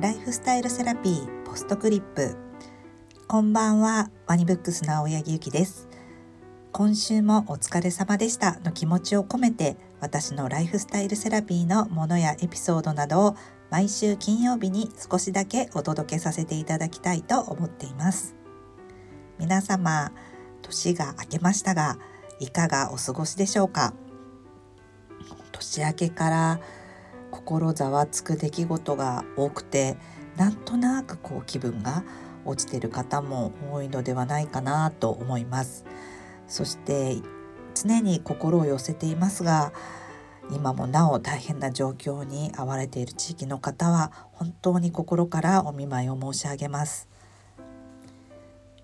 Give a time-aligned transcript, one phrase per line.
[0.00, 2.34] ライフスタイルセラピーポストクリップ。
[3.28, 5.90] こんばんはワニブックスの青柳ゆきです。
[6.72, 8.58] 今週もお疲れ様でした。
[8.60, 13.36] の気持ちを込めて私のライフスタイルセラピーのものやエピソードなどを
[13.68, 18.34] 毎週金曜日に少しだけお届けさせていただきたいと思っています。
[19.38, 20.12] 皆様
[20.62, 21.98] 年が明けましたが
[22.38, 23.92] いかがお過ごしでしょうか？
[25.52, 26.60] 年明けから
[27.30, 29.96] 心ざわつく出来事が多くて
[30.36, 32.04] なんとなくこう気分が
[32.44, 35.84] 落ちてる方も多いのではないかなと思います。
[36.46, 37.16] そして
[37.74, 39.72] 常に心を寄せていますが
[40.50, 47.08] 今もなお大変な状況に遭われている地域の方は本当に心からお見舞いを申し上げます。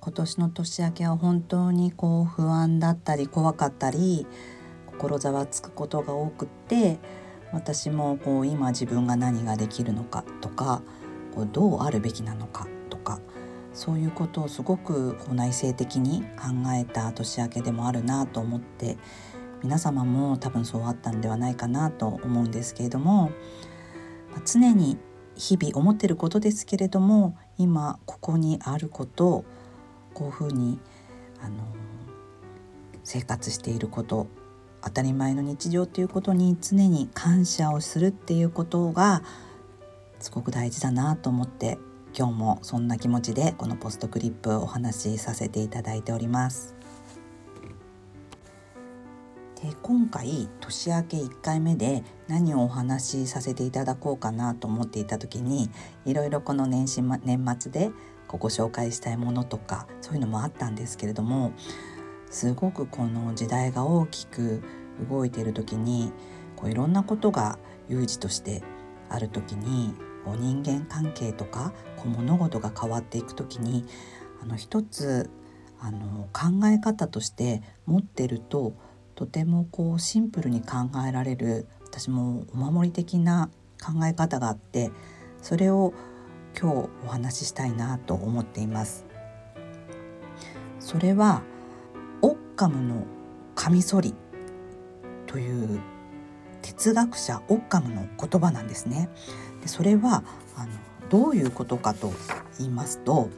[0.00, 4.26] 今年の年明けは本当にこう不安だったり怖かったり
[4.86, 6.98] 心ざわつくことが多くって
[7.52, 10.82] 私もこう今自分が何ができるのかとか
[11.34, 13.20] こうどうあるべきなのかとか
[13.72, 18.98] そういうことをすごくこう内省的に考えた年明けでもあるなと思って
[19.62, 23.30] 皆様も多分そうあったんではないかなと思うんですけれども、
[24.30, 24.98] まあ、常に
[25.34, 29.44] 日々思ってることですけれども今ここにあることを
[30.14, 30.80] こういうふうに
[31.40, 31.62] あの
[33.04, 34.26] 生活していること
[34.88, 39.22] 当たり前の日常っていうことに常に感謝をするっていうことが
[40.18, 41.78] すごく大事だなと思って
[42.16, 46.74] 今日もそんな気持ちでこのポストクリップお話しさせていただいております。
[49.62, 55.68] で今回年明け1回目で何をお話しさせていただこうかなと思っていた時に
[56.06, 57.90] いろいろこの年始ま年末で
[58.26, 61.52] ここ紹介したいものとかそういうのもあったんですけれども
[62.30, 64.62] すごくこの時代が大きく
[65.08, 66.12] 動いている時に
[66.56, 68.62] こういろんなことが有事として
[69.08, 73.84] ある時にこう人間関係とかこう物事が変わっていく時に
[74.42, 75.30] あの一つ
[75.80, 78.74] あの考え方として持ってると
[79.14, 80.76] とてもこうシンプルに考
[81.08, 84.90] えられる私もお守り的な考え方があって
[85.40, 85.94] それを
[86.60, 89.06] 今日お話ししたいなと思っています。
[90.80, 91.42] それは
[92.58, 93.06] カムの
[93.54, 94.16] カミソリ
[95.28, 95.80] という
[96.60, 99.08] 哲学者オッカムの言葉なんですね。
[99.62, 100.24] でそれは
[100.56, 100.72] あの
[101.08, 102.12] どういうことかと
[102.58, 103.30] 言いますと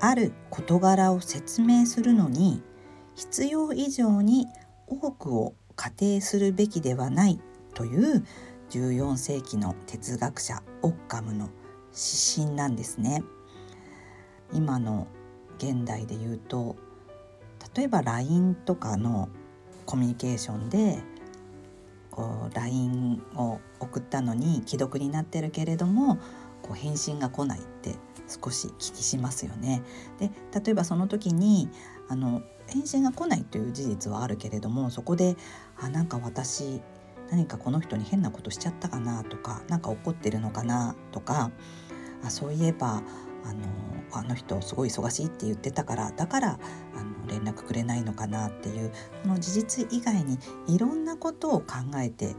[0.00, 2.62] ある事柄を説明するのに
[3.14, 4.46] 必要以上に
[4.86, 7.38] 多くを仮定するべきではない
[7.74, 8.24] という
[8.70, 11.50] 14世紀の哲学者オッカムの
[11.92, 13.22] 指針なんですね。
[14.50, 15.08] 今の
[15.58, 16.76] 現代で言うと
[17.76, 19.28] 例えば LINE とかの
[19.86, 21.02] コミュニケーションで
[22.10, 26.16] こう LINE を送ったのに既読になってるけれども
[26.62, 27.96] こう返信が来ないって
[28.28, 29.82] 少し気にしますよね。
[30.18, 30.30] で
[30.64, 31.68] 例えばその時に
[32.08, 35.36] あの返信が来ないという事実はあるけれどもそこで
[35.76, 36.80] あなんか私
[37.30, 41.50] 何かこの人に変なことしちゃったかなとか何か怒ってるのかなとか
[42.22, 43.02] あそういえば
[43.44, 43.62] あの
[44.12, 46.58] あの人すごい忙しいって言ってたからだから
[46.94, 48.90] あの連絡くれないのかなっていう
[49.22, 50.38] この事実以外に
[50.68, 52.36] いろんなことを考えて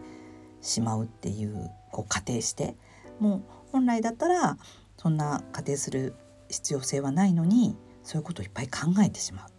[0.61, 2.75] しまうっていうこう仮定して
[3.19, 4.57] もう本来だったら
[4.97, 6.15] そんな仮定する
[6.49, 9.49] 必要性はないのにそういうことをいっぱい考えてしまう。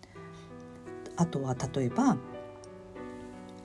[1.17, 2.17] あとは例えば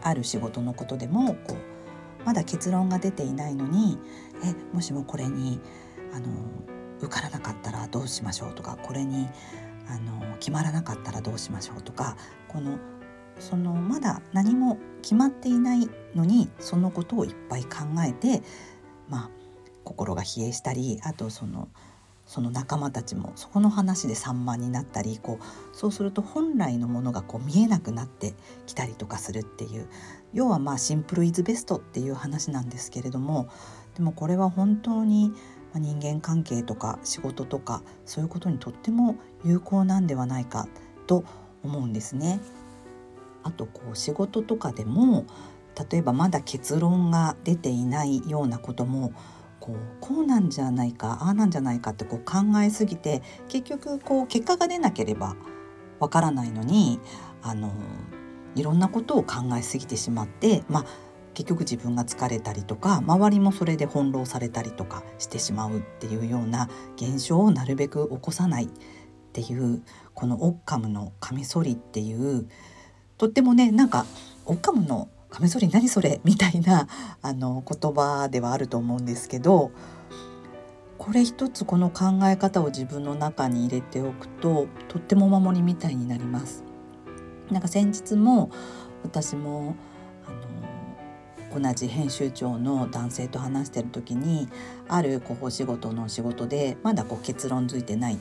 [0.02, 3.98] ある仕事のことでもこうまだ結論が出ていないのに
[4.44, 5.60] えもしもこれに
[6.14, 6.28] あの
[7.02, 9.28] 受からなかったらどうしましょうとかこれに
[9.88, 12.16] あの決まらなかったらどうしましょうとか
[12.48, 12.78] この
[13.40, 18.44] そのまだ何も決まっていないのにそのことをいっぱい考えて
[19.10, 19.30] まあ
[19.84, 21.68] 心が冷えしたりあとその
[22.28, 28.36] その仲間たちもそこの話で散漫になったりこうそうすると本来のものがこう見えなくなって
[28.68, 29.90] きたりとかするっていう
[30.34, 33.50] 要はまあシンプルイズベストっていう話なんですけれども
[33.96, 35.34] でもこれは本当に
[35.80, 40.68] 人間関係とか仕事とかそういうことにとっても有効なんではないか
[41.08, 41.24] と
[41.64, 42.40] 思うんですね。
[43.44, 45.26] あとこう仕事とかでも
[45.90, 49.14] 例えばまだ結論が出ていないようなことも
[49.60, 55.36] こうこうなんじゃないかああなんじゃないかってこう考えすぎて結局こう結果が出なければ
[56.00, 57.00] わからないのに
[57.42, 57.72] あの
[58.56, 60.86] いろんなことを考えすぎてしまってまあ
[61.34, 68.68] 結局自分が疲れたりとか周りもそれで翻弄されたりとかしてしまうっていうような現象をなるべく起こさないっ
[69.34, 69.82] ていう
[70.14, 72.48] このオッカムのカミソリっていう
[73.18, 74.06] とってもねなんか
[74.46, 76.88] オッカムのカミソリ何それみたいな
[77.22, 79.72] あの言葉ではあると思うんですけど
[80.98, 86.64] これ一つこの考え方を自分の中に入れておくととっても守りみたいになります。
[87.50, 88.52] なんか先日も
[89.04, 89.76] 私も
[91.54, 94.48] 同じ編集長の男性と話してる時に
[94.88, 98.18] あるこうお仕事の仕事でまだこう結論づいてない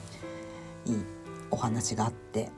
[1.51, 2.51] お話があって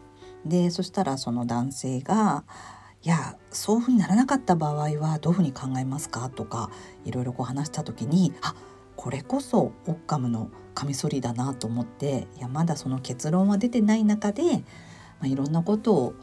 [0.44, 2.44] でそしたらその男性が
[3.04, 6.70] 「いやそういうふうにならなかった場合はどういうふうに考えますか?」とか
[7.04, 8.54] いろいろこう話した時にあ
[8.96, 16.14] これこそオッカムのカミソリだなと思っていやまだその結論は出てない中で、まあ、いろんなことを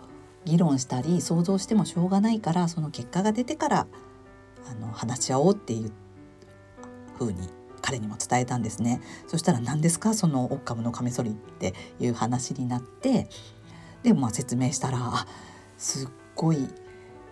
[0.45, 3.87] 議論したり想像してもしょうがないからその結果が出てから
[4.67, 5.91] あの話し合おうっていう
[7.17, 7.49] 風に
[7.81, 9.01] 彼にも伝えたんですね。
[9.27, 10.13] そしたら何ですか？
[10.13, 13.29] そのオッカムのカミソリっていう話になって
[14.03, 15.25] でまあ説明したら
[15.77, 16.67] すっごい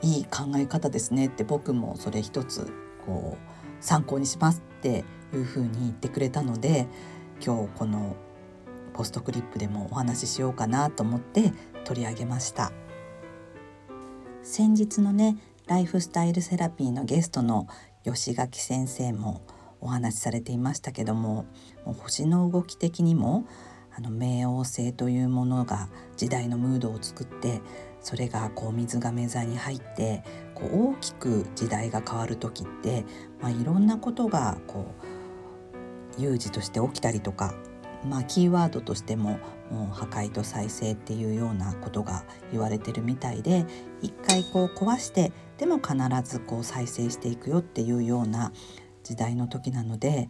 [0.02, 2.72] いい考え方ですねって僕もそれ一つ
[3.06, 5.04] こう参考にしますって
[5.34, 6.88] いうふうに言ってくれたので
[7.46, 8.16] 今日この
[8.94, 11.54] ポストクリップでもお話ししようかなと思って
[11.84, 12.72] 取り上げました。
[14.44, 17.68] 先日のねライフスタイルセラピーのゲストの
[18.06, 19.42] 吉垣先生も
[19.82, 21.46] お話しされていましたけども
[21.86, 23.46] もう星の動き的にも
[23.94, 27.62] あの冥王星というものが時代のムードを作って
[28.00, 30.24] それがこう水亀座に入って
[30.56, 33.04] こう大きく時代が変わる時って、
[33.42, 34.96] まあ、いろんなことがこ
[36.18, 37.54] う有事として起きたりとか、
[38.06, 39.40] まあ、キーワードとしても
[39.72, 43.66] もう破壊と再生っていうようなことが言われてるみたいで
[44.02, 48.54] 一回こう壊してでも必ずこう再生していくよっていうような
[49.04, 50.30] 時代の時なので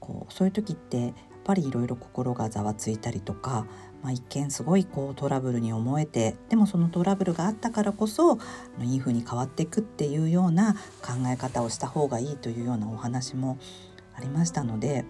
[0.00, 1.12] こうそういう時ってやっ
[1.44, 3.66] ぱりいろいろ心がざわついたりとか
[4.02, 8.38] まあ、一見すごいこうトラブルに思えてでもそのトラブルがあったからこそ
[8.80, 13.58] いい風に変わっていくっていうような考え方をした方がいいというようなお話も
[14.14, 15.04] ありましたので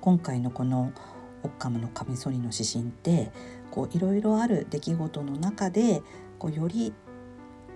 [0.00, 0.92] 今回のこの
[1.42, 3.32] 「オッカムのカミソリの指針」って
[3.92, 6.02] いろいろある出来事の中で
[6.38, 6.92] こうより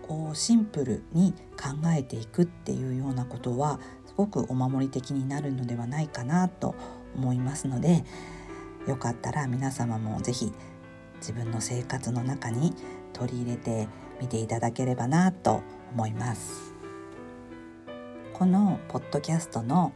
[0.03, 6.75] こうシンプルに考えていくっていうようなことはすごくお守り的になるのではないかなと
[7.15, 8.05] 思いますので
[8.87, 10.53] よかったら皆様も是非
[11.21, 12.75] 自分の生活の中に
[13.13, 13.89] 取り入れて
[14.21, 16.75] みていただければなと思います。
[18.33, 19.93] このポッドキャストの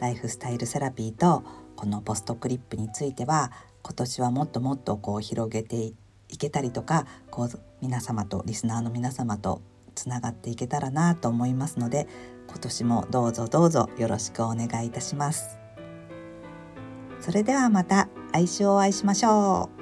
[0.00, 1.44] ライフスタイルセラピーと
[1.76, 3.52] このポストクリップについては
[3.82, 5.92] 今年はもっともっとこう広げて
[6.28, 9.62] いけたりとかこう皆様とリスナーの皆様と
[9.94, 12.08] つながっていけたらなと思いますので
[12.48, 15.58] 今年もどうぞどうぞよろしくお願いいたします。
[17.20, 19.79] それではまた来週お会いしましょう。